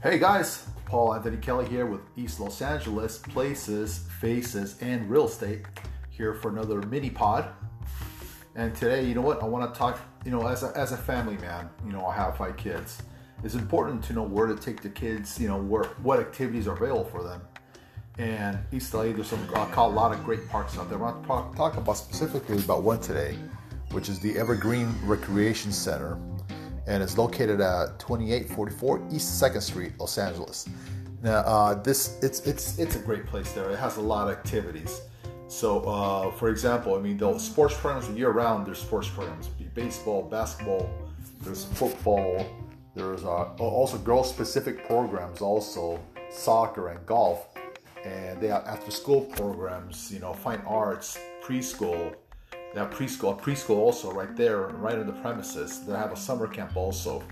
Hey 0.00 0.20
guys, 0.20 0.64
Paul 0.84 1.12
Anthony 1.12 1.38
Kelly 1.38 1.68
here 1.68 1.84
with 1.84 2.02
East 2.16 2.38
Los 2.38 2.62
Angeles 2.62 3.18
Places, 3.18 4.06
Faces, 4.20 4.76
and 4.80 5.10
Real 5.10 5.26
Estate 5.26 5.64
here 6.08 6.34
for 6.34 6.50
another 6.50 6.80
mini 6.82 7.10
pod. 7.10 7.48
And 8.54 8.72
today, 8.76 9.04
you 9.04 9.16
know 9.16 9.22
what? 9.22 9.42
I 9.42 9.46
want 9.46 9.74
to 9.74 9.76
talk, 9.76 9.98
you 10.24 10.30
know, 10.30 10.46
as 10.46 10.62
a, 10.62 10.70
as 10.76 10.92
a 10.92 10.96
family 10.96 11.36
man, 11.38 11.68
you 11.84 11.90
know, 11.90 12.06
I 12.06 12.14
have 12.14 12.36
five 12.36 12.56
kids. 12.56 13.02
It's 13.42 13.56
important 13.56 14.04
to 14.04 14.12
know 14.12 14.22
where 14.22 14.46
to 14.46 14.54
take 14.54 14.82
the 14.82 14.88
kids, 14.88 15.36
you 15.40 15.48
know, 15.48 15.56
where 15.56 15.82
what 16.04 16.20
activities 16.20 16.68
are 16.68 16.76
available 16.76 17.06
for 17.06 17.24
them. 17.24 17.40
And 18.18 18.56
East 18.70 18.94
LA, 18.94 19.06
there's 19.06 19.26
some, 19.26 19.44
call 19.48 19.90
a 19.90 19.92
lot 19.92 20.12
of 20.12 20.24
great 20.24 20.48
parks 20.48 20.78
out 20.78 20.88
there. 20.88 20.98
I 20.98 21.10
want 21.10 21.24
to 21.24 21.56
talk 21.56 21.76
about 21.76 21.96
specifically 21.96 22.58
about 22.58 22.84
one 22.84 23.00
today, 23.00 23.36
which 23.90 24.08
is 24.08 24.20
the 24.20 24.38
Evergreen 24.38 24.94
Recreation 25.02 25.72
Center 25.72 26.20
and 26.88 27.02
it's 27.02 27.18
located 27.18 27.60
at 27.60 27.98
2844 27.98 29.08
East 29.12 29.38
Second 29.38 29.60
Street, 29.60 29.92
Los 30.00 30.16
Angeles. 30.16 30.68
Now, 31.22 31.38
uh, 31.40 31.74
this 31.74 32.18
it's 32.22 32.40
it's 32.46 32.78
it's 32.78 32.96
a 32.96 33.00
great 33.00 33.26
place 33.26 33.52
there. 33.52 33.70
It 33.70 33.78
has 33.78 33.98
a 33.98 34.00
lot 34.00 34.28
of 34.28 34.36
activities. 34.36 35.02
So, 35.48 35.80
uh, 35.80 36.30
for 36.32 36.48
example, 36.48 36.94
I 36.94 37.00
mean, 37.00 37.16
the 37.16 37.38
sports 37.38 37.74
programs 37.74 38.08
year 38.16 38.30
round. 38.30 38.66
There's 38.66 38.78
sports 38.78 39.08
programs: 39.08 39.48
be 39.48 39.64
baseball, 39.64 40.22
basketball. 40.22 40.88
There's 41.42 41.64
football. 41.64 42.46
There's 42.94 43.24
uh, 43.24 43.44
also 43.58 43.98
girl-specific 43.98 44.86
programs, 44.86 45.40
also 45.40 46.00
soccer 46.30 46.88
and 46.88 47.04
golf. 47.06 47.46
And 48.04 48.40
they 48.40 48.48
have 48.48 48.64
after-school 48.66 49.22
programs. 49.22 50.10
You 50.12 50.20
know, 50.20 50.32
fine 50.32 50.62
arts, 50.66 51.18
preschool, 51.42 52.14
they 52.74 52.80
have 52.80 52.90
preschool, 52.90 53.40
preschool 53.40 53.76
also 53.76 54.12
right 54.12 54.34
there, 54.36 54.68
right 54.68 54.98
on 54.98 55.06
the 55.06 55.12
premises. 55.12 55.84
They 55.84 55.94
have 55.94 56.12
a 56.12 56.16
summer 56.16 56.46
camp 56.46 56.76
also, 56.76 57.22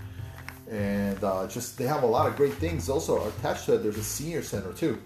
and 0.69 1.23
uh, 1.23 1.47
just 1.47 1.77
they 1.77 1.85
have 1.85 2.03
a 2.03 2.07
lot 2.07 2.27
of 2.27 2.35
great 2.35 2.53
things. 2.53 2.89
Also 2.89 3.27
attached 3.27 3.65
to 3.65 3.75
it, 3.75 3.83
there's 3.83 3.97
a 3.97 4.03
senior 4.03 4.41
center 4.41 4.73
too. 4.73 4.99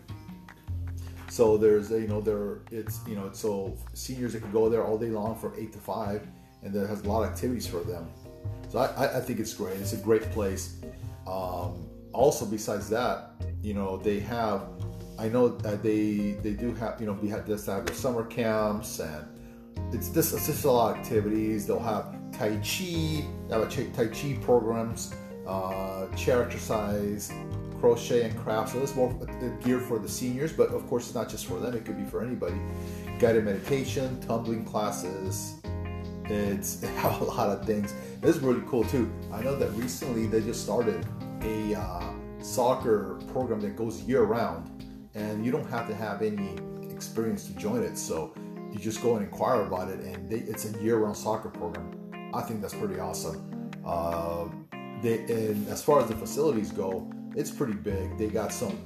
So 1.29 1.57
there's 1.57 1.91
you 1.91 2.07
know 2.07 2.21
there 2.21 2.59
it's 2.71 2.99
you 3.07 3.15
know 3.15 3.29
so 3.33 3.77
seniors 3.93 4.33
that 4.33 4.41
can 4.41 4.51
go 4.51 4.69
there 4.69 4.83
all 4.83 4.97
day 4.97 5.09
long 5.09 5.35
from 5.35 5.53
eight 5.57 5.73
to 5.73 5.79
five, 5.79 6.25
and 6.63 6.73
there 6.73 6.87
has 6.87 7.01
a 7.01 7.07
lot 7.09 7.23
of 7.23 7.29
activities 7.29 7.67
for 7.67 7.79
them. 7.79 8.09
So 8.69 8.79
I, 8.79 9.17
I 9.17 9.21
think 9.21 9.39
it's 9.39 9.53
great. 9.53 9.77
It's 9.79 9.93
a 9.93 9.97
great 9.97 10.31
place. 10.31 10.77
Um, 11.27 11.87
also, 12.13 12.45
besides 12.45 12.89
that, 12.89 13.31
you 13.61 13.73
know 13.73 13.97
they 13.97 14.19
have. 14.19 14.63
I 15.19 15.27
know 15.27 15.49
that 15.49 15.83
they 15.83 16.37
they 16.41 16.53
do 16.53 16.73
have 16.75 16.99
you 16.99 17.05
know 17.05 17.13
we 17.13 17.29
have 17.29 17.45
this 17.45 17.65
have 17.67 17.85
their 17.85 17.95
summer 17.95 18.23
camps 18.23 18.99
and 18.99 19.27
it's 19.91 20.09
just 20.09 20.33
it's 20.33 20.47
just 20.47 20.65
a 20.65 20.71
lot 20.71 20.91
of 20.91 20.97
activities. 20.97 21.67
They'll 21.67 21.79
have 21.79 22.15
Tai 22.31 22.57
Chi, 22.57 23.25
they 23.47 23.51
have 23.51 23.61
a 23.61 23.67
Tai 23.67 24.07
Chi 24.07 24.37
programs, 24.41 25.13
uh, 25.47 26.07
chair 26.15 26.43
exercise, 26.43 27.31
crochet 27.79 28.23
and 28.29 28.37
crafts. 28.39 28.73
So 28.73 28.79
this 28.79 28.91
is 28.91 28.95
more 28.95 29.13
geared 29.63 29.83
for 29.83 29.99
the 29.99 30.07
seniors, 30.07 30.53
but 30.53 30.69
of 30.69 30.87
course 30.87 31.07
it's 31.07 31.15
not 31.15 31.27
just 31.27 31.45
for 31.45 31.59
them. 31.59 31.75
It 31.75 31.83
could 31.83 31.97
be 31.97 32.05
for 32.05 32.23
anybody. 32.23 32.55
Guided 33.19 33.43
meditation, 33.43 34.19
tumbling 34.21 34.63
classes. 34.63 35.55
It's 36.25 36.81
have 36.97 37.19
a 37.19 37.25
lot 37.25 37.49
of 37.49 37.65
things. 37.65 37.93
This 38.21 38.37
is 38.37 38.41
really 38.41 38.63
cool 38.67 38.83
too. 38.85 39.11
I 39.33 39.41
know 39.41 39.55
that 39.55 39.71
recently 39.71 40.27
they 40.27 40.41
just 40.41 40.63
started 40.63 41.05
a 41.41 41.75
uh, 41.75 42.13
soccer 42.39 43.19
program 43.33 43.59
that 43.61 43.75
goes 43.75 44.01
year 44.03 44.23
round, 44.23 44.85
and 45.15 45.45
you 45.45 45.51
don't 45.51 45.69
have 45.69 45.87
to 45.87 45.95
have 45.95 46.21
any 46.21 46.57
experience 46.89 47.45
to 47.47 47.53
join 47.53 47.83
it. 47.83 47.97
So 47.97 48.33
you 48.71 48.79
just 48.79 49.01
go 49.01 49.15
and 49.15 49.25
inquire 49.25 49.61
about 49.61 49.89
it, 49.89 49.99
and 49.99 50.29
they, 50.29 50.37
it's 50.37 50.65
a 50.65 50.81
year-round 50.81 51.17
soccer 51.17 51.49
program. 51.49 52.31
I 52.33 52.41
think 52.41 52.61
that's 52.61 52.73
pretty 52.73 52.99
awesome. 52.99 53.69
Uh, 53.85 54.47
they 55.01 55.19
and 55.19 55.67
as 55.67 55.83
far 55.83 55.99
as 56.01 56.07
the 56.07 56.15
facilities 56.15 56.71
go, 56.71 57.11
it's 57.35 57.51
pretty 57.51 57.73
big. 57.73 58.17
They 58.17 58.27
got 58.27 58.53
some. 58.53 58.79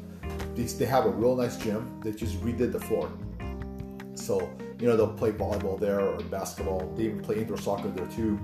They, 0.55 0.63
they 0.63 0.85
have 0.85 1.05
a 1.05 1.09
real 1.09 1.35
nice 1.35 1.57
gym. 1.57 1.99
They 2.03 2.11
just 2.11 2.41
redid 2.41 2.71
the 2.71 2.79
floor, 2.79 3.11
so 4.15 4.49
you 4.79 4.87
know 4.87 4.97
they'll 4.97 5.13
play 5.13 5.31
volleyball 5.31 5.79
there 5.79 5.99
or 5.99 6.17
basketball. 6.23 6.91
They 6.95 7.03
even 7.03 7.21
play 7.21 7.37
indoor 7.37 7.57
soccer 7.57 7.89
there 7.89 8.07
too. 8.07 8.39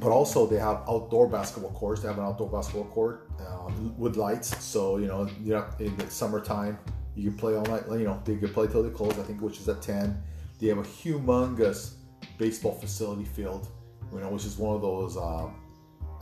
But 0.00 0.10
also 0.10 0.46
they 0.46 0.58
have 0.58 0.82
outdoor 0.88 1.28
basketball 1.28 1.72
courts. 1.72 2.02
They 2.02 2.08
have 2.08 2.18
an 2.18 2.24
outdoor 2.24 2.50
basketball 2.50 2.86
court 2.86 3.28
uh, 3.38 3.70
with 3.96 4.16
lights, 4.16 4.62
so 4.62 4.98
you 4.98 5.06
know 5.06 5.28
you 5.42 5.54
know 5.54 5.66
in 5.78 5.96
the 5.96 6.10
summertime 6.10 6.78
you 7.14 7.30
can 7.30 7.38
play 7.38 7.54
all 7.56 7.64
night. 7.64 7.84
You 7.88 8.04
know, 8.04 8.22
they 8.24 8.36
can 8.36 8.52
play 8.52 8.66
till 8.66 8.82
they 8.82 8.90
close. 8.90 9.18
I 9.18 9.22
think, 9.22 9.40
which 9.40 9.58
is 9.58 9.68
at 9.68 9.82
ten. 9.82 10.22
They 10.58 10.68
have 10.68 10.78
a 10.78 10.82
humongous 10.82 11.94
baseball 12.38 12.72
facility 12.72 13.24
field, 13.24 13.68
you 14.12 14.20
know, 14.20 14.28
which 14.28 14.44
is 14.44 14.58
one 14.58 14.74
of 14.74 14.82
those 14.82 15.16
uh, 15.16 15.48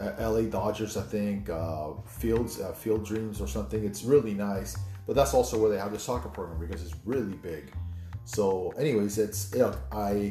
LA 0.01 0.43
Dodgers, 0.43 0.97
I 0.97 1.03
think, 1.03 1.51
uh, 1.51 1.95
fields, 2.07 2.61
uh, 2.61 2.73
Field 2.73 3.05
Dreams 3.05 3.41
or 3.41 3.49
something. 3.49 3.85
It's 3.85 4.05
really 4.05 4.35
nice, 4.35 4.77
but 5.07 5.17
that's 5.17 5.35
also 5.35 5.59
where 5.59 5.71
they 5.71 5.79
have 5.79 5.93
the 5.93 5.99
soccer 5.99 6.29
program 6.29 6.61
because 6.61 6.83
it's 6.83 6.95
really 7.05 7.37
big. 7.37 7.73
So, 8.25 8.73
anyways, 8.79 9.19
it's 9.19 9.53
you 9.53 9.61
know, 9.61 9.75
I 9.91 10.31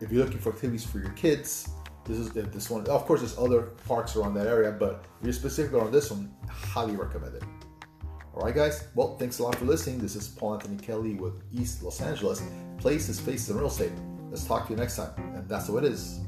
if 0.00 0.10
you're 0.10 0.24
looking 0.24 0.40
for 0.40 0.50
activities 0.50 0.84
for 0.84 0.98
your 0.98 1.12
kids, 1.12 1.68
this 2.04 2.18
is 2.18 2.30
this 2.30 2.70
one. 2.70 2.86
Of 2.86 3.06
course, 3.06 3.20
there's 3.20 3.38
other 3.38 3.62
parks 3.86 4.16
around 4.16 4.34
that 4.34 4.46
area, 4.46 4.72
but 4.72 5.04
if 5.20 5.24
you're 5.24 5.32
specifically 5.32 5.80
on 5.80 5.92
this 5.92 6.10
one, 6.10 6.34
highly 6.48 6.96
recommend 6.96 7.36
it. 7.36 7.42
All 8.36 8.42
right, 8.42 8.54
guys. 8.54 8.88
Well, 8.96 9.16
thanks 9.16 9.38
a 9.38 9.44
lot 9.44 9.54
for 9.54 9.64
listening. 9.64 10.00
This 10.00 10.16
is 10.16 10.26
Paul 10.26 10.54
Anthony 10.54 10.76
Kelly 10.76 11.14
with 11.14 11.40
East 11.52 11.84
Los 11.84 12.00
Angeles. 12.00 12.42
Places, 12.78 13.20
faces, 13.20 13.50
and 13.50 13.60
real 13.60 13.68
estate. 13.68 13.92
Let's 14.28 14.44
talk 14.44 14.66
to 14.66 14.72
you 14.72 14.76
next 14.76 14.96
time. 14.96 15.12
And 15.36 15.48
that's 15.48 15.68
what 15.68 15.84
it 15.84 15.92
is. 15.92 16.18